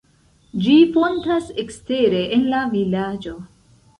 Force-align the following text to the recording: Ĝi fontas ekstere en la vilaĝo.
Ĝi 0.67 0.77
fontas 0.93 1.51
ekstere 1.65 2.23
en 2.37 2.47
la 2.53 2.63
vilaĝo. 2.75 3.37